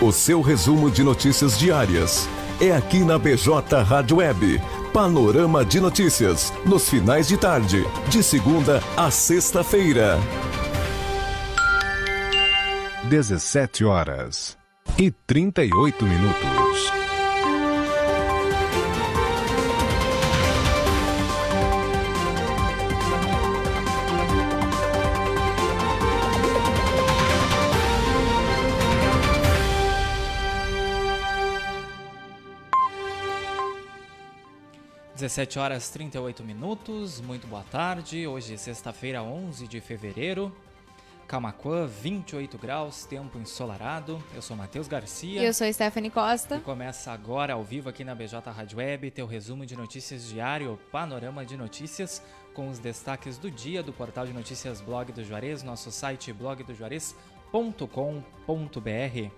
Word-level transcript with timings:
O 0.00 0.12
seu 0.12 0.40
resumo 0.40 0.92
de 0.92 1.02
notícias 1.02 1.58
diárias 1.58 2.28
é 2.60 2.70
aqui 2.70 3.00
na 3.00 3.18
BJ 3.18 3.82
Rádio 3.82 4.18
Web. 4.18 4.62
Panorama 4.92 5.64
de 5.64 5.80
notícias 5.80 6.52
nos 6.64 6.88
finais 6.88 7.26
de 7.26 7.36
tarde, 7.36 7.84
de 8.08 8.22
segunda 8.22 8.80
a 8.96 9.10
sexta-feira. 9.10 10.16
17 13.08 13.84
horas 13.84 14.56
e 14.96 15.10
38 15.10 16.04
minutos. 16.04 17.07
17 35.38 35.58
horas 35.60 35.88
38 35.90 36.42
minutos, 36.42 37.20
muito 37.20 37.46
boa 37.46 37.62
tarde. 37.62 38.26
Hoje, 38.26 38.58
sexta-feira, 38.58 39.22
11 39.22 39.68
de 39.68 39.80
fevereiro. 39.80 40.52
Camacuã, 41.28 41.86
28 41.86 42.58
graus, 42.58 43.04
tempo 43.04 43.38
ensolarado. 43.38 44.20
Eu 44.34 44.42
sou 44.42 44.56
Matheus 44.56 44.88
Garcia. 44.88 45.40
E 45.40 45.44
eu 45.44 45.54
sou 45.54 45.72
Stephanie 45.72 46.10
Costa. 46.10 46.56
E 46.56 46.60
começa 46.60 47.12
agora 47.12 47.52
ao 47.52 47.62
vivo 47.62 47.88
aqui 47.88 48.02
na 48.02 48.16
BJ 48.16 48.50
Rádio 48.50 48.78
Web, 48.78 49.12
teu 49.12 49.28
resumo 49.28 49.64
de 49.64 49.76
notícias 49.76 50.26
diário, 50.26 50.76
panorama 50.90 51.46
de 51.46 51.56
notícias, 51.56 52.20
com 52.52 52.68
os 52.68 52.80
destaques 52.80 53.38
do 53.38 53.48
dia 53.48 53.80
do 53.80 53.92
portal 53.92 54.26
de 54.26 54.32
notícias 54.32 54.80
Blog 54.80 55.12
do 55.12 55.22
Juarez, 55.22 55.62
nosso 55.62 55.92
site 55.92 56.32
blogdojuarez.com.br. 56.32 59.30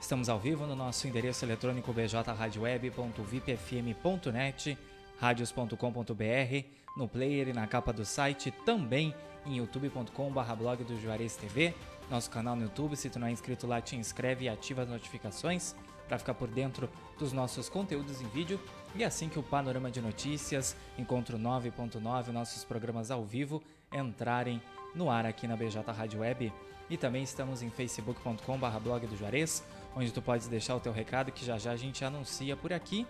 Estamos 0.00 0.28
ao 0.28 0.40
vivo 0.40 0.66
no 0.66 0.74
nosso 0.74 1.06
endereço 1.06 1.44
eletrônico 1.44 1.92
bjradioweb.vipfm.net 1.92 4.76
radios.com.br, 5.18 6.66
no 6.96 7.08
player 7.08 7.48
e 7.48 7.52
na 7.52 7.66
capa 7.66 7.92
do 7.92 8.04
site, 8.04 8.50
também 8.64 9.14
em 9.44 9.56
youtube.com.br 9.58 10.54
blog 10.58 10.84
do 10.84 11.00
Juarez 11.00 11.36
TV, 11.36 11.74
nosso 12.10 12.30
canal 12.30 12.56
no 12.56 12.62
YouTube. 12.62 12.96
Se 12.96 13.08
tu 13.08 13.18
não 13.18 13.26
é 13.26 13.30
inscrito 13.30 13.66
lá, 13.66 13.80
te 13.80 13.96
inscreve 13.96 14.46
e 14.46 14.48
ativa 14.48 14.82
as 14.82 14.88
notificações 14.88 15.74
para 16.06 16.18
ficar 16.18 16.34
por 16.34 16.48
dentro 16.48 16.88
dos 17.18 17.32
nossos 17.32 17.68
conteúdos 17.68 18.20
em 18.20 18.28
vídeo. 18.28 18.60
E 18.94 19.04
assim 19.04 19.28
que 19.28 19.38
o 19.38 19.42
Panorama 19.42 19.90
de 19.90 20.00
Notícias, 20.00 20.76
Encontro 20.98 21.38
9.9, 21.38 22.28
nossos 22.28 22.64
programas 22.64 23.10
ao 23.10 23.24
vivo 23.24 23.62
entrarem 23.92 24.60
no 24.94 25.10
ar 25.10 25.26
aqui 25.26 25.46
na 25.46 25.56
BJ 25.56 25.82
Rádio 25.92 26.20
Web. 26.20 26.52
E 26.88 26.96
também 26.96 27.22
estamos 27.22 27.62
em 27.62 27.70
facebook.com.br 27.70 28.78
blog 28.82 29.06
do 29.06 29.16
Juarez, 29.16 29.64
onde 29.94 30.12
tu 30.12 30.22
podes 30.22 30.46
deixar 30.46 30.76
o 30.76 30.80
teu 30.80 30.92
recado 30.92 31.32
que 31.32 31.44
já 31.44 31.58
já 31.58 31.72
a 31.72 31.76
gente 31.76 32.04
anuncia 32.04 32.56
por 32.56 32.72
aqui. 32.72 33.06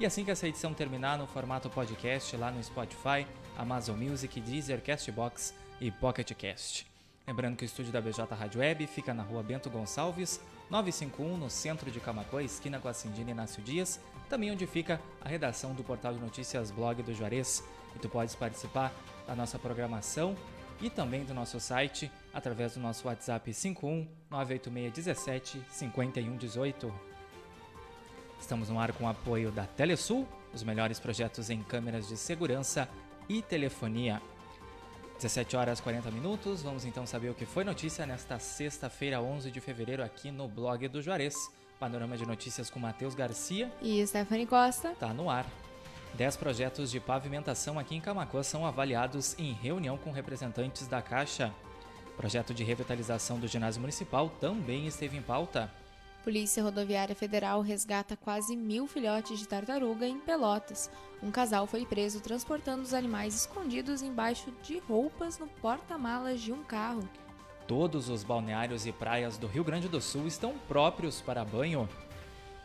E 0.00 0.06
assim 0.06 0.24
que 0.24 0.30
essa 0.30 0.48
edição 0.48 0.72
terminar 0.72 1.18
no 1.18 1.26
formato 1.26 1.68
podcast 1.68 2.34
lá 2.34 2.50
no 2.50 2.64
Spotify, 2.64 3.26
Amazon 3.54 3.98
Music, 3.98 4.40
Deezer, 4.40 4.80
Castbox 4.80 5.54
e 5.78 5.90
Pocket 5.90 6.32
Cast. 6.32 6.86
Lembrando 7.26 7.54
que 7.58 7.64
o 7.64 7.66
estúdio 7.66 7.92
da 7.92 8.00
BJ 8.00 8.34
Rádio 8.34 8.60
Web 8.60 8.86
fica 8.86 9.12
na 9.12 9.22
rua 9.22 9.42
Bento 9.42 9.68
Gonçalves, 9.68 10.40
951, 10.70 11.36
no 11.36 11.50
centro 11.50 11.90
de 11.90 12.00
Camacuã, 12.00 12.42
esquina 12.42 12.78
com 12.78 12.88
a 12.88 12.94
Cindina 12.94 13.32
Inácio 13.32 13.62
Dias, 13.62 14.00
também 14.26 14.50
onde 14.50 14.66
fica 14.66 14.98
a 15.20 15.28
redação 15.28 15.74
do 15.74 15.84
portal 15.84 16.14
de 16.14 16.18
notícias 16.18 16.70
Blog 16.70 17.02
do 17.02 17.12
Juarez. 17.12 17.62
E 17.94 17.98
tu 17.98 18.08
podes 18.08 18.34
participar 18.34 18.94
da 19.26 19.36
nossa 19.36 19.58
programação 19.58 20.34
e 20.80 20.88
também 20.88 21.26
do 21.26 21.34
nosso 21.34 21.60
site 21.60 22.10
através 22.32 22.72
do 22.72 22.80
nosso 22.80 23.06
WhatsApp 23.06 23.52
51 23.52 24.08
986 24.30 24.92
17 24.94 25.62
51 25.68 26.38
18. 26.38 27.09
Estamos 28.40 28.68
no 28.68 28.80
ar 28.80 28.92
com 28.92 29.04
o 29.04 29.08
apoio 29.08 29.52
da 29.52 29.66
Telesul, 29.66 30.26
os 30.52 30.62
melhores 30.62 30.98
projetos 30.98 31.50
em 31.50 31.62
câmeras 31.62 32.08
de 32.08 32.16
segurança 32.16 32.88
e 33.28 33.42
telefonia. 33.42 34.20
17 35.16 35.56
horas 35.56 35.80
40 35.80 36.10
minutos, 36.10 36.62
vamos 36.62 36.84
então 36.84 37.06
saber 37.06 37.28
o 37.28 37.34
que 37.34 37.44
foi 37.44 37.62
notícia 37.62 38.06
nesta 38.06 38.38
sexta-feira, 38.38 39.20
11 39.20 39.50
de 39.50 39.60
fevereiro, 39.60 40.02
aqui 40.02 40.30
no 40.30 40.48
blog 40.48 40.88
do 40.88 41.02
Juarez. 41.02 41.34
Panorama 41.78 42.16
de 42.16 42.26
notícias 42.26 42.70
com 42.70 42.80
Matheus 42.80 43.14
Garcia 43.14 43.70
e 43.80 44.04
Stephanie 44.06 44.46
Costa. 44.46 44.94
Tá 44.98 45.12
no 45.12 45.30
ar. 45.30 45.46
Dez 46.14 46.36
projetos 46.36 46.90
de 46.90 46.98
pavimentação 46.98 47.78
aqui 47.78 47.94
em 47.94 48.00
Camacuã 48.00 48.42
são 48.42 48.66
avaliados 48.66 49.38
em 49.38 49.52
reunião 49.52 49.96
com 49.96 50.10
representantes 50.10 50.88
da 50.88 51.00
Caixa. 51.00 51.54
Projeto 52.16 52.52
de 52.52 52.64
revitalização 52.64 53.38
do 53.38 53.46
ginásio 53.46 53.80
municipal 53.80 54.28
também 54.40 54.86
esteve 54.86 55.16
em 55.16 55.22
pauta. 55.22 55.70
Polícia 56.22 56.62
Rodoviária 56.62 57.14
Federal 57.14 57.62
resgata 57.62 58.14
quase 58.14 58.54
mil 58.54 58.86
filhotes 58.86 59.38
de 59.38 59.48
tartaruga 59.48 60.06
em 60.06 60.20
Pelotas. 60.20 60.90
Um 61.22 61.30
casal 61.30 61.66
foi 61.66 61.86
preso 61.86 62.20
transportando 62.20 62.82
os 62.82 62.92
animais 62.92 63.34
escondidos 63.34 64.02
embaixo 64.02 64.52
de 64.62 64.78
roupas 64.80 65.38
no 65.38 65.46
porta-malas 65.46 66.40
de 66.40 66.52
um 66.52 66.62
carro. 66.62 67.08
Todos 67.66 68.10
os 68.10 68.22
balneários 68.22 68.84
e 68.84 68.92
praias 68.92 69.38
do 69.38 69.46
Rio 69.46 69.64
Grande 69.64 69.88
do 69.88 70.00
Sul 70.00 70.26
estão 70.26 70.58
próprios 70.68 71.22
para 71.22 71.44
banho. 71.44 71.88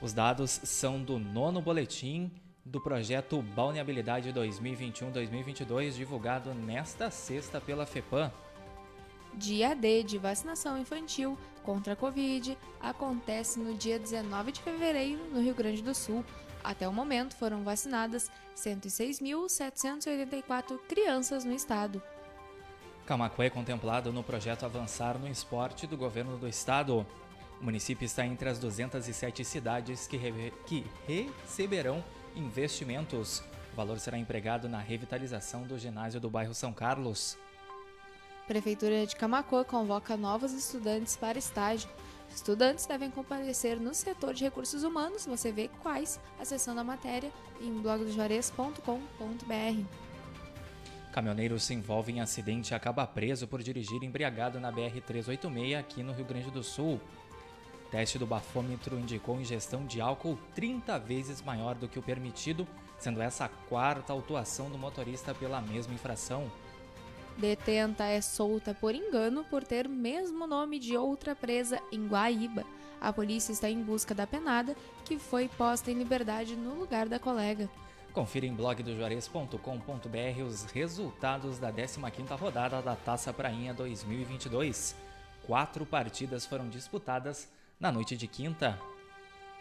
Os 0.01 0.11
dados 0.11 0.59
são 0.63 1.01
do 1.01 1.17
nono 1.17 1.61
boletim 1.61 2.29
do 2.65 2.81
projeto 2.81 3.41
Balneabilidade 3.41 4.33
2021-2022, 4.33 5.91
divulgado 5.93 6.53
nesta 6.53 7.09
sexta 7.09 7.61
pela 7.61 7.85
FEPAM. 7.85 8.31
Dia 9.37 9.75
D 9.75 10.01
de 10.03 10.17
vacinação 10.17 10.77
infantil 10.77 11.37
contra 11.61 11.91
a 11.93 11.95
Covid 11.95 12.57
acontece 12.79 13.59
no 13.59 13.73
dia 13.73 13.99
19 13.99 14.53
de 14.53 14.61
fevereiro 14.61 15.21
no 15.31 15.41
Rio 15.41 15.53
Grande 15.53 15.81
do 15.81 15.93
Sul. 15.93 16.23
Até 16.63 16.87
o 16.87 16.93
momento 16.93 17.35
foram 17.35 17.61
vacinadas 17.61 18.31
106.784 18.55 20.79
crianças 20.87 21.43
no 21.43 21.51
estado. 21.53 22.01
Camacuã 23.05 23.43
é 23.45 23.49
contemplado 23.49 24.13
no 24.13 24.23
projeto 24.23 24.65
Avançar 24.65 25.19
no 25.19 25.27
Esporte 25.27 25.85
do 25.85 25.97
governo 25.97 26.37
do 26.37 26.47
estado. 26.47 27.05
O 27.59 27.63
município 27.63 28.05
está 28.05 28.25
entre 28.25 28.47
as 28.49 28.57
207 28.57 29.43
cidades 29.43 30.07
que, 30.07 30.17
que 30.65 30.85
receberão 31.05 32.01
investimentos. 32.35 33.43
O 33.73 33.75
valor 33.75 33.99
será 33.99 34.17
empregado 34.17 34.69
na 34.69 34.79
revitalização 34.79 35.63
do 35.63 35.77
ginásio 35.77 36.21
do 36.21 36.29
bairro 36.29 36.53
São 36.53 36.71
Carlos. 36.71 37.37
Prefeitura 38.47 39.07
de 39.07 39.15
Camacoa 39.15 39.65
convoca 39.65 40.15
novos 40.15 40.53
estudantes 40.53 41.17
para 41.17 41.39
estágio. 41.39 41.89
Estudantes 42.29 42.85
devem 42.85 43.09
comparecer 43.09 43.79
no 43.79 43.91
setor 43.91 44.35
de 44.35 44.43
recursos 44.43 44.83
humanos. 44.83 45.25
Você 45.25 45.51
vê 45.51 45.67
quais 45.81 46.19
acessando 46.39 46.79
a 46.79 46.83
matéria 46.83 47.31
em 47.59 47.73
blogdojuarez.com.br. 47.81 49.83
Caminhoneiro 51.11 51.59
se 51.59 51.73
envolve 51.73 52.11
em 52.11 52.21
acidente 52.21 52.71
e 52.71 52.75
acaba 52.75 53.07
preso 53.07 53.47
por 53.47 53.63
dirigir 53.63 54.03
embriagado 54.03 54.59
na 54.59 54.71
BR-386 54.71 55.79
aqui 55.79 56.03
no 56.03 56.13
Rio 56.13 56.25
Grande 56.25 56.51
do 56.51 56.61
Sul. 56.61 57.01
Teste 57.89 58.19
do 58.19 58.27
bafômetro 58.27 58.99
indicou 58.99 59.39
ingestão 59.39 59.87
de 59.87 59.99
álcool 59.99 60.37
30 60.53 60.99
vezes 60.99 61.41
maior 61.41 61.73
do 61.73 61.87
que 61.87 61.97
o 61.97 62.03
permitido, 62.03 62.67
sendo 62.99 63.21
essa 63.21 63.45
a 63.45 63.49
quarta 63.49 64.13
autuação 64.13 64.69
do 64.69 64.77
motorista 64.77 65.33
pela 65.33 65.61
mesma 65.61 65.93
infração. 65.93 66.51
Detenta 67.37 68.05
é 68.05 68.21
solta 68.21 68.73
por 68.73 68.95
engano 68.95 69.43
por 69.45 69.63
ter 69.63 69.89
mesmo 69.89 70.47
nome 70.47 70.79
de 70.79 70.95
outra 70.95 71.35
presa 71.35 71.81
em 71.91 72.07
Guaíba. 72.07 72.63
A 73.01 73.11
polícia 73.11 73.51
está 73.51 73.69
em 73.69 73.81
busca 73.81 74.15
da 74.15 74.25
penada, 74.25 74.75
que 75.03 75.19
foi 75.19 75.49
posta 75.49 75.91
em 75.91 75.95
liberdade 75.95 76.55
no 76.55 76.73
lugar 76.75 77.09
da 77.09 77.19
colega. 77.19 77.69
Confira 78.13 78.45
em 78.45 78.53
blogdojuarez.com.br 78.53 80.43
os 80.47 80.63
resultados 80.63 81.59
da 81.59 81.73
15ª 81.73 82.39
rodada 82.39 82.81
da 82.81 82.95
Taça 82.95 83.33
Prainha 83.33 83.73
2022. 83.73 84.95
Quatro 85.45 85.85
partidas 85.85 86.45
foram 86.45 86.69
disputadas 86.69 87.49
na 87.77 87.91
noite 87.91 88.15
de 88.15 88.27
quinta. 88.27 88.79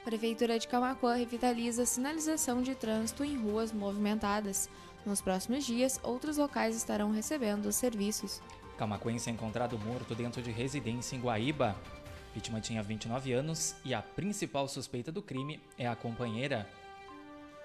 Prefeitura 0.05 0.59
de 0.59 0.69
Camacuã 0.69 1.17
revitaliza 1.17 1.83
a 1.83 1.87
sinalização 1.87 2.63
de 2.63 2.75
trânsito 2.75 3.25
em 3.25 3.37
ruas 3.37 3.73
movimentadas. 3.73 4.69
Nos 5.05 5.21
próximos 5.21 5.65
dias, 5.65 6.01
outros 6.03 6.39
locais 6.39 6.75
estarão 6.75 7.13
recebendo 7.13 7.67
os 7.67 7.77
serviços. 7.77 8.41
Camacuense 8.79 9.29
é 9.29 9.33
encontrado 9.33 9.79
morto 9.79 10.15
dentro 10.15 10.43
de 10.43 10.51
residência 10.51 11.15
em 11.15 11.21
Guaíba. 11.21 11.77
Vítima 12.35 12.61
tinha 12.61 12.83
29 12.83 13.33
anos 13.33 13.77
e 13.85 13.95
a 13.95 14.03
principal 14.03 14.67
suspeita 14.67 15.13
do 15.13 15.23
crime 15.23 15.61
é 15.79 15.87
a 15.87 15.95
companheira. 15.95 16.69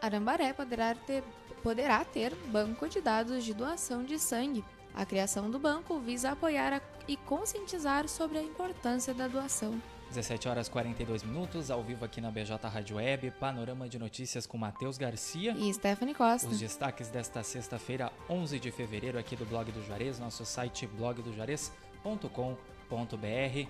Arambaré 0.02 0.54
poderá 0.54 0.94
ter, 0.94 1.24
poderá 1.64 2.06
ter 2.06 2.36
banco 2.52 2.88
de 2.88 3.02
dados 3.02 3.44
de 3.44 3.54
doação 3.54 4.04
de 4.04 4.20
sangue. 4.20 4.64
A 4.94 5.06
criação 5.06 5.50
do 5.50 5.58
banco 5.58 6.00
visa 6.00 6.32
apoiar 6.32 6.74
a, 6.74 6.82
e 7.08 7.16
conscientizar 7.16 8.08
sobre 8.08 8.38
a 8.38 8.44
importância 8.44 9.14
da 9.14 9.28
doação. 9.28 9.82
17 10.10 10.50
horas 10.50 10.68
42 10.68 11.24
minutos, 11.24 11.70
ao 11.70 11.84
vivo 11.84 12.04
aqui 12.04 12.20
na 12.20 12.32
BJ 12.32 12.58
Rádio 12.68 12.96
Web, 12.98 13.30
panorama 13.40 13.88
de 13.88 14.00
notícias 14.00 14.48
com 14.48 14.58
Matheus 14.58 14.98
Garcia 14.98 15.56
e 15.56 15.72
Stephanie 15.72 16.16
Costa. 16.16 16.48
Os 16.48 16.60
destaques 16.60 17.10
desta 17.10 17.44
sexta-feira, 17.44 18.12
11 18.28 18.60
de 18.60 18.72
fevereiro, 18.72 19.20
aqui 19.20 19.36
do 19.36 19.46
Blog 19.46 19.72
do 19.72 19.86
Juarez, 19.86 20.18
nosso 20.20 20.44
site 20.46 20.88
blogdojuarez.com.br. 20.88 23.70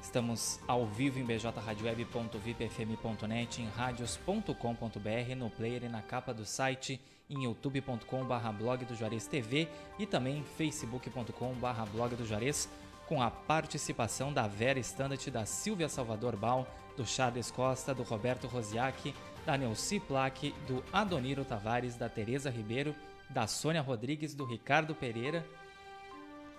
Estamos 0.00 0.60
ao 0.68 0.86
vivo 0.86 1.18
em 1.18 1.24
bjradioweb.vipfm.net, 1.24 3.60
em 3.60 3.66
radios.com.br, 3.66 5.34
no 5.36 5.50
player 5.50 5.82
e 5.82 5.88
na 5.88 6.00
capa 6.00 6.32
do 6.32 6.44
site, 6.44 7.00
em 7.28 7.42
youtube.com.br 7.42 8.52
blog 8.56 8.84
do 8.84 8.94
Juarez 8.94 9.26
TV 9.26 9.66
e 9.98 10.06
também 10.06 10.44
facebook.com.br 10.56 11.90
blog 11.92 12.14
do 12.14 12.24
Juarez, 12.24 12.68
com 13.06 13.22
a 13.22 13.30
participação 13.30 14.32
da 14.32 14.46
Vera 14.46 14.78
Standard, 14.80 15.30
da 15.30 15.46
Silvia 15.46 15.88
Salvador 15.88 16.36
Bal, 16.36 16.66
do 16.96 17.06
Charles 17.06 17.50
Costa, 17.50 17.94
do 17.94 18.02
Roberto 18.02 18.46
Rosiak, 18.46 19.14
da 19.44 19.56
Neuci 19.56 20.00
Plaque, 20.00 20.52
do 20.66 20.82
Adoniro 20.92 21.44
Tavares, 21.44 21.94
da 21.96 22.08
Tereza 22.08 22.50
Ribeiro, 22.50 22.94
da 23.30 23.46
Sônia 23.46 23.80
Rodrigues, 23.80 24.34
do 24.34 24.44
Ricardo 24.44 24.94
Pereira, 24.94 25.46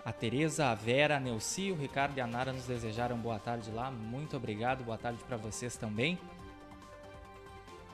a 0.04 0.12
Tereza, 0.12 0.68
a 0.68 0.74
Vera, 0.74 1.16
a 1.16 1.20
Neuci, 1.20 1.70
o 1.70 1.76
Ricardo 1.76 2.16
e 2.16 2.20
a 2.20 2.26
Nara 2.26 2.52
nos 2.52 2.66
desejaram 2.66 3.18
boa 3.18 3.38
tarde 3.38 3.70
lá. 3.70 3.90
Muito 3.90 4.36
obrigado, 4.36 4.82
boa 4.82 4.96
tarde 4.96 5.22
para 5.24 5.36
vocês 5.36 5.76
também. 5.76 6.18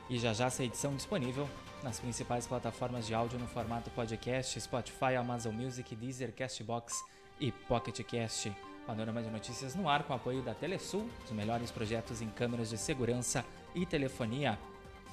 E 0.08 0.18
já 0.18 0.32
já 0.32 0.46
essa 0.46 0.62
edição 0.62 0.94
disponível 0.94 1.48
nas 1.82 1.98
principais 1.98 2.46
plataformas 2.46 3.06
de 3.06 3.14
áudio 3.14 3.38
no 3.38 3.48
formato 3.48 3.90
podcast, 3.90 4.60
Spotify, 4.60 5.16
Amazon 5.18 5.54
Music, 5.54 5.96
Deezer, 5.96 6.32
Castbox 6.32 7.02
e 7.40 7.52
Pocket 7.52 8.02
Cast. 8.02 8.52
Panorama 8.86 9.22
de 9.22 9.30
notícias 9.30 9.74
no 9.74 9.88
ar 9.88 10.02
com 10.04 10.12
apoio 10.12 10.42
da 10.42 10.54
Telesul, 10.54 11.08
os 11.24 11.32
melhores 11.32 11.70
projetos 11.70 12.20
em 12.20 12.28
câmeras 12.28 12.68
de 12.68 12.76
segurança 12.76 13.44
e 13.74 13.86
telefonia. 13.86 14.58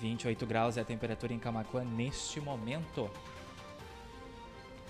28 0.01 0.45
graus 0.45 0.77
é 0.77 0.81
a 0.81 0.85
temperatura 0.85 1.33
em 1.33 1.39
Camacuã 1.39 1.83
neste 1.83 2.41
momento. 2.41 3.09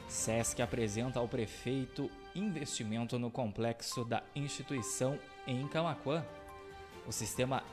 SESC 0.08 0.62
apresenta 0.62 1.20
ao 1.20 1.28
prefeito 1.28 2.10
investimento 2.36 3.20
no 3.20 3.30
complexo 3.30 4.04
da 4.04 4.24
instituição 4.36 5.18
em 5.46 5.68
Camaquã. 5.68 6.26
O 7.08 7.12
sistema 7.12 7.64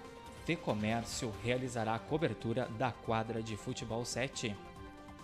Fecomércio 0.44 1.32
realizará 1.44 1.94
a 1.94 1.98
cobertura 1.98 2.66
da 2.78 2.90
quadra 2.90 3.42
de 3.42 3.56
futebol 3.56 4.04
7. 4.04 4.56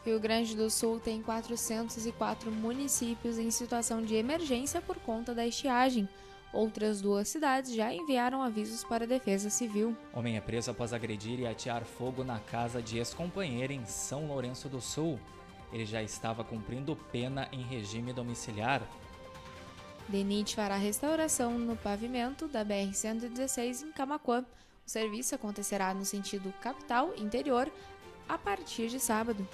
Rio 0.04 0.20
Grande 0.20 0.54
do 0.54 0.70
Sul 0.70 1.00
tem 1.00 1.22
404 1.22 2.50
municípios 2.50 3.38
em 3.38 3.50
situação 3.50 4.02
de 4.02 4.14
emergência 4.14 4.80
por 4.80 4.96
conta 4.96 5.34
da 5.34 5.46
estiagem. 5.46 6.08
Outras 6.52 7.00
duas 7.00 7.28
cidades 7.28 7.74
já 7.74 7.92
enviaram 7.92 8.42
avisos 8.42 8.84
para 8.84 9.04
a 9.04 9.08
Defesa 9.08 9.50
Civil. 9.50 9.96
Homem 10.12 10.36
é 10.36 10.40
preso 10.40 10.70
após 10.70 10.92
agredir 10.92 11.40
e 11.40 11.46
atear 11.46 11.84
fogo 11.84 12.22
na 12.22 12.38
casa 12.38 12.80
de 12.80 12.98
ex-companheira 12.98 13.72
em 13.72 13.84
São 13.86 14.28
Lourenço 14.28 14.68
do 14.68 14.80
Sul 14.80 15.18
ele 15.74 15.84
já 15.84 16.00
estava 16.00 16.44
cumprindo 16.44 16.94
pena 17.10 17.48
em 17.50 17.60
regime 17.60 18.12
domiciliar. 18.12 18.80
DENIT 20.08 20.54
fará 20.54 20.76
restauração 20.76 21.58
no 21.58 21.76
pavimento 21.76 22.46
da 22.46 22.64
BR-116 22.64 23.82
em 23.82 23.90
Camaquã. 23.90 24.44
O 24.86 24.88
serviço 24.88 25.34
acontecerá 25.34 25.92
no 25.92 26.04
sentido 26.04 26.54
capital-interior 26.60 27.68
a 28.28 28.38
partir 28.38 28.88
de 28.88 29.00
sábado. 29.00 29.46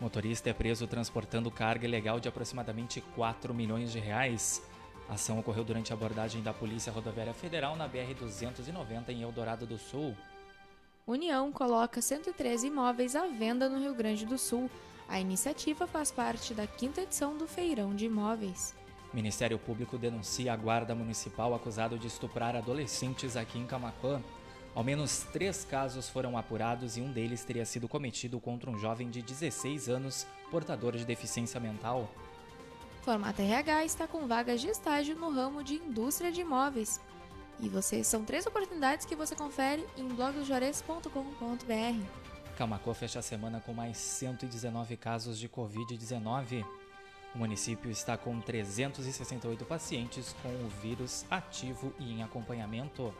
Motorista 0.00 0.48
é 0.48 0.52
preso 0.52 0.86
transportando 0.86 1.50
carga 1.50 1.84
ilegal 1.84 2.20
de 2.20 2.28
aproximadamente 2.28 3.00
4 3.16 3.52
milhões 3.52 3.90
de 3.90 3.98
reais. 3.98 4.62
A 5.08 5.14
ação 5.14 5.40
ocorreu 5.40 5.64
durante 5.64 5.92
a 5.92 5.96
abordagem 5.96 6.40
da 6.40 6.54
Polícia 6.54 6.92
Rodoviária 6.92 7.34
Federal 7.34 7.74
na 7.74 7.88
BR-290 7.88 9.08
em 9.08 9.22
Eldorado 9.22 9.66
do 9.66 9.76
Sul. 9.76 10.16
União 11.04 11.50
coloca 11.50 12.00
113 12.00 12.68
imóveis 12.68 13.16
à 13.16 13.26
venda 13.26 13.68
no 13.68 13.80
Rio 13.80 13.94
Grande 13.94 14.24
do 14.24 14.38
Sul. 14.38 14.70
A 15.08 15.18
iniciativa 15.18 15.86
faz 15.86 16.12
parte 16.12 16.54
da 16.54 16.66
quinta 16.66 17.00
edição 17.00 17.36
do 17.36 17.48
Feirão 17.48 17.94
de 17.94 18.04
Imóveis. 18.04 18.76
Ministério 19.12 19.58
Público 19.58 19.98
denuncia 19.98 20.52
a 20.52 20.56
guarda 20.56 20.94
municipal 20.94 21.54
acusado 21.54 21.98
de 21.98 22.06
estuprar 22.06 22.54
adolescentes 22.54 23.36
aqui 23.36 23.58
em 23.58 23.66
Camacuã. 23.66 24.22
Ao 24.78 24.84
menos 24.84 25.26
três 25.32 25.64
casos 25.64 26.08
foram 26.08 26.38
apurados 26.38 26.96
e 26.96 27.00
um 27.00 27.10
deles 27.10 27.42
teria 27.42 27.66
sido 27.66 27.88
cometido 27.88 28.38
contra 28.38 28.70
um 28.70 28.78
jovem 28.78 29.10
de 29.10 29.20
16 29.20 29.88
anos, 29.88 30.24
portador 30.52 30.96
de 30.96 31.04
deficiência 31.04 31.58
mental. 31.58 32.08
Formata 33.02 33.42
RH 33.42 33.84
está 33.84 34.06
com 34.06 34.28
vagas 34.28 34.60
de 34.60 34.68
estágio 34.68 35.16
no 35.16 35.32
ramo 35.32 35.64
de 35.64 35.74
indústria 35.74 36.30
de 36.30 36.42
imóveis. 36.42 37.00
E 37.58 37.68
você 37.68 38.04
são 38.04 38.24
três 38.24 38.46
oportunidades 38.46 39.04
que 39.04 39.16
você 39.16 39.34
confere 39.34 39.84
em 39.96 40.06
blogdojores.com.br. 40.06 42.04
Camacô 42.56 42.94
fecha 42.94 43.18
a 43.18 43.22
semana 43.22 43.60
com 43.60 43.74
mais 43.74 43.98
119 43.98 44.96
casos 44.96 45.40
de 45.40 45.48
Covid-19. 45.48 46.64
O 47.34 47.38
município 47.38 47.90
está 47.90 48.16
com 48.16 48.40
368 48.40 49.64
pacientes 49.64 50.36
com 50.40 50.50
o 50.50 50.68
vírus 50.80 51.26
ativo 51.28 51.92
e 51.98 52.12
em 52.12 52.22
acompanhamento. 52.22 53.12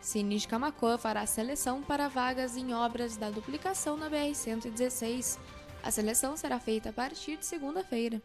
Cine 0.00 0.38
de 0.38 0.46
Camacô 0.46 0.96
fará 0.96 1.26
seleção 1.26 1.82
para 1.82 2.06
vagas 2.08 2.56
em 2.56 2.72
obras 2.72 3.16
da 3.16 3.30
duplicação 3.30 3.96
na 3.96 4.08
BR-116. 4.08 5.38
A 5.82 5.90
seleção 5.90 6.36
será 6.36 6.60
feita 6.60 6.90
a 6.90 6.92
partir 6.92 7.36
de 7.36 7.44
segunda-feira. 7.44 8.22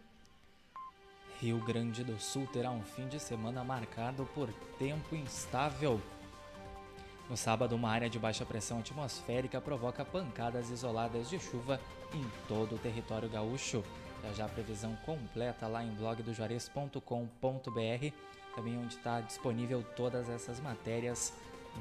Rio 1.40 1.58
Grande 1.60 2.04
do 2.04 2.20
Sul 2.20 2.48
terá 2.54 2.70
um 2.72 2.84
fim 2.84 3.08
de 3.08 3.20
semana 3.20 3.64
marcado 3.64 4.30
por 4.34 4.50
tempo 4.78 5.16
instável. 5.16 6.00
No 7.30 7.36
sábado, 7.36 7.76
uma 7.76 7.90
área 7.90 8.10
de 8.10 8.20
baixa 8.20 8.46
pressão 8.46 8.80
atmosférica 8.80 9.60
provoca 9.60 10.06
pancadas 10.06 10.70
isoladas 10.70 11.30
de 11.30 11.40
chuva 11.40 11.82
em 12.14 12.24
todo 12.48 12.76
o 12.76 12.80
território 12.80 13.30
gaúcho. 13.30 13.84
Já 14.22 14.34
já 14.34 14.46
a 14.46 14.50
previsão 14.50 14.96
completa 15.06 15.68
lá 15.68 15.84
em 15.84 15.94
blogdojuarez.com.br, 15.96 18.14
também 18.56 18.78
onde 18.78 18.96
está 18.96 19.20
disponível 19.20 19.84
todas 19.96 20.30
essas 20.30 20.62
matérias 20.62 21.34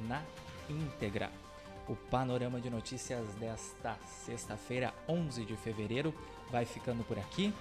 na 0.08 0.22
íntegra. 0.68 1.30
O 1.88 1.96
panorama 1.96 2.60
de 2.60 2.68
notícias 2.70 3.26
desta 3.34 3.96
sexta-feira, 4.06 4.94
11 5.08 5.44
de 5.44 5.56
fevereiro, 5.56 6.14
vai 6.50 6.64
ficando 6.64 7.02
por 7.04 7.18
aqui. 7.18 7.52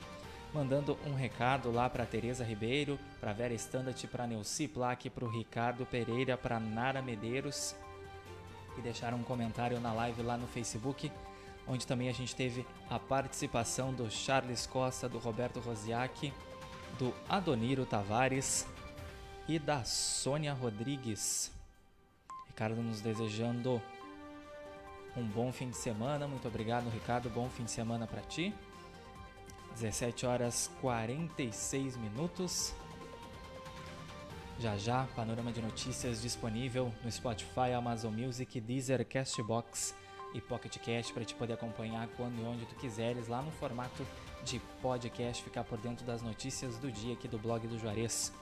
mandando 0.55 0.97
um 1.05 1.15
recado 1.15 1.71
lá 1.71 1.91
para 1.91 2.07
Tereza 2.07 2.45
Ribeiro, 2.45 2.99
para 3.21 3.33
Vera 3.33 3.53
Standard, 3.55 4.07
para 4.07 4.27
Neuci 4.27 4.69
Plaque, 4.69 5.11
para 5.11 5.25
o 5.25 5.29
Ricardo 5.29 5.85
Pereira, 5.85 6.37
para 6.37 6.61
Nara 6.61 7.03
Medeiros 7.03 7.75
e 8.79 8.81
deixaram 8.81 9.19
um 9.19 9.23
comentário 9.23 9.81
na 9.81 9.93
live 9.93 10.23
lá 10.23 10.37
no 10.37 10.47
Facebook, 10.47 11.11
onde 11.67 11.87
também 11.87 12.09
a 12.09 12.13
gente 12.13 12.35
teve 12.35 12.67
a 12.89 12.99
participação 12.99 13.93
do 13.93 14.11
Charles 14.11 14.67
Costa, 14.67 15.09
do 15.09 15.19
Roberto 15.19 15.61
Rosiak, 15.61 16.33
do 16.99 17.13
Adoniro 17.29 17.85
Tavares, 17.85 18.67
e 19.49 19.59
da 19.59 19.85
Sônia 19.85 20.53
Rodrigues. 20.53 21.53
Ricardo 22.49 22.77
nos 22.83 23.01
desejando 23.01 23.81
um 25.17 25.27
bom 25.27 25.53
fim 25.53 25.69
de 25.69 25.77
semana. 25.77 26.27
Muito 26.27 26.49
obrigado, 26.49 26.89
Ricardo. 26.89 27.29
Bom 27.29 27.49
fim 27.49 27.65
de 27.65 27.71
semana 27.71 28.07
para 28.07 28.23
ti. 28.23 28.55
17 29.75 30.25
horas 30.25 30.71
46 30.81 31.97
minutos. 31.97 32.75
Já 34.59 34.77
já, 34.77 35.05
panorama 35.17 35.53
de 35.53 35.61
notícias 35.61 36.23
disponível 36.23 36.93
no 37.03 37.11
Spotify, 37.11 37.73
Amazon 37.77 38.15
Music, 38.15 38.61
Deezer, 38.61 39.05
Castbox 39.07 39.95
e 40.33 40.41
Pocket 40.41 40.79
Cast 40.79 41.13
para 41.13 41.25
te 41.25 41.35
poder 41.35 41.55
acompanhar 41.55 42.07
quando 42.17 42.41
e 42.41 42.45
onde 42.45 42.65
tu 42.67 42.75
quiseres 42.77 43.27
lá 43.27 43.43
no 43.43 43.51
formato 43.53 44.07
de 44.45 44.61
podcast, 44.81 45.43
ficar 45.43 45.65
por 45.65 45.79
dentro 45.79 46.07
das 46.07 46.23
notícias 46.23 46.79
do 46.79 46.91
dia 46.91 47.15
aqui 47.15 47.27
do 47.27 47.39
blog 47.39 47.67
do 47.67 47.79
Juarez. 47.79 48.33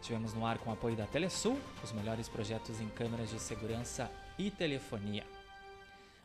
Estivemos 0.00 0.32
no 0.34 0.46
ar 0.46 0.58
com 0.58 0.70
o 0.70 0.72
apoio 0.72 0.94
da 0.94 1.06
Telesul, 1.06 1.58
os 1.82 1.90
melhores 1.92 2.28
projetos 2.28 2.80
em 2.80 2.88
câmeras 2.88 3.30
de 3.30 3.40
segurança 3.40 4.10
e 4.38 4.50
telefonia. 4.50 5.26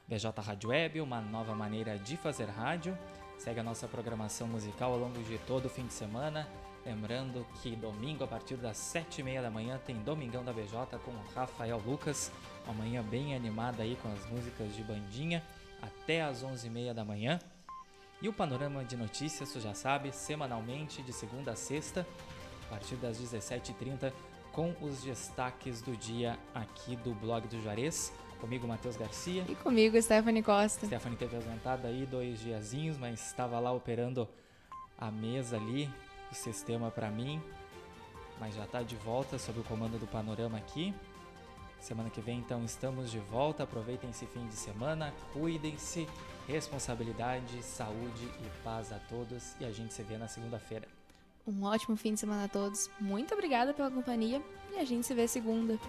BJ 0.08 0.30
Rádio 0.40 0.70
Web, 0.70 1.02
uma 1.02 1.20
nova 1.20 1.56
maneira 1.56 1.98
de 1.98 2.16
fazer 2.16 2.46
rádio. 2.46 2.96
Segue 3.44 3.60
a 3.60 3.64
nossa 3.64 3.90
programação 3.90 4.48
musical 4.48 4.94
ao 4.94 4.98
longo 4.98 5.22
de 5.22 5.38
todo 5.40 5.66
o 5.66 5.70
fim 5.70 5.86
de 5.86 5.92
semana. 5.92 6.48
Lembrando 6.86 7.46
que 7.62 7.76
domingo, 7.76 8.24
a 8.24 8.28
partir 8.28 8.56
das 8.56 8.78
sete 8.78 9.20
e 9.20 9.24
meia 9.24 9.42
da 9.42 9.52
manhã, 9.52 9.78
tem 9.86 9.98
Domingão 9.98 10.46
da 10.46 10.54
BJ 10.54 10.98
com 11.04 11.12
Rafael 11.36 11.78
Lucas. 11.86 12.32
Uma 12.64 12.76
manhã 12.76 13.04
bem 13.04 13.36
animada 13.36 13.84
aí 13.84 13.98
com 14.02 14.08
as 14.14 14.26
músicas 14.28 14.74
de 14.74 14.82
bandinha, 14.82 15.44
até 15.82 16.22
às 16.22 16.42
onze 16.42 16.68
e 16.68 16.70
meia 16.70 16.94
da 16.94 17.04
manhã. 17.04 17.38
E 18.22 18.30
o 18.30 18.34
panorama 18.34 18.82
de 18.86 18.96
notícias, 18.96 19.52
tu 19.52 19.60
já 19.60 19.74
sabe, 19.74 20.14
semanalmente, 20.14 21.04
de 21.04 21.12
segunda 21.12 21.52
a 21.52 21.56
sexta, 21.58 22.08
a 22.68 22.70
partir 22.70 22.96
das 22.96 23.22
17h30 23.22 24.14
com 24.54 24.74
os 24.82 25.04
destaques 25.04 25.82
do 25.82 25.98
dia 25.98 26.40
aqui 26.56 26.96
do 26.96 27.14
blog 27.14 27.46
do 27.50 27.62
Juarez. 27.62 28.14
Comigo, 28.44 28.68
Matheus 28.68 28.98
Garcia. 28.98 29.46
E 29.48 29.56
comigo, 29.56 30.00
Stephanie 30.02 30.44
Costa. 30.44 30.86
Stephanie 30.86 31.18
teve 31.18 31.34
ausentada 31.38 31.88
aí 31.88 32.06
dois 32.06 32.42
diazinhos, 32.42 32.98
mas 32.98 33.26
estava 33.26 33.58
lá 33.58 33.72
operando 33.72 34.28
a 34.98 35.10
mesa 35.10 35.56
ali, 35.56 35.90
o 36.30 36.36
sistema 36.36 36.92
para 36.92 37.10
mim. 37.10 37.42
mas 38.42 38.54
já 38.54 38.66
está 38.66 38.84
de 38.84 38.98
volta 38.98 39.40
sob 39.40 39.62
o 39.62 39.64
comando 39.64 39.98
do 39.98 40.06
Panorama 40.06 40.58
aqui. 40.58 40.94
Semana 41.80 42.10
que 42.10 42.20
vem, 42.20 42.40
então, 42.40 42.66
estamos 42.66 43.10
de 43.10 43.20
volta. 43.20 43.64
Aproveitem 43.64 44.10
esse 44.10 44.26
fim 44.26 44.46
de 44.48 44.56
semana, 44.56 45.14
cuidem-se, 45.32 46.06
responsabilidade, 46.46 47.64
saúde 47.64 48.26
e 48.26 48.62
paz 48.62 48.92
a 48.92 49.00
todos. 49.00 49.56
E 49.62 49.64
a 49.64 49.72
gente 49.72 49.94
se 49.94 50.04
vê 50.04 50.18
na 50.18 50.28
segunda-feira. 50.28 50.86
Um 51.48 51.64
ótimo 51.64 51.96
fim 51.96 52.14
de 52.14 52.20
semana 52.20 52.44
a 52.44 52.50
todos. 52.50 52.90
Muito 53.00 53.34
obrigada 53.34 53.74
pela 53.74 53.90
companhia 53.90 54.42
e 54.74 54.80
a 54.80 54.84
gente 54.84 55.08
se 55.08 55.14
vê 55.14 55.30
segunda. 55.30 55.80